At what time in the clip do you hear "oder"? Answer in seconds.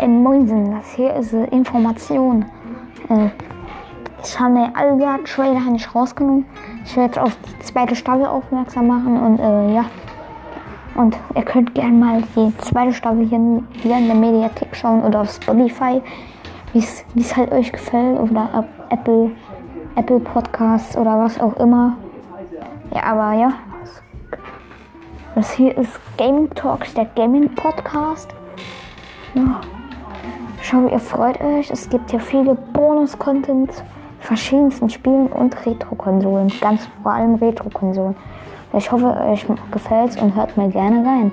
15.02-15.20, 18.18-18.48, 20.96-21.18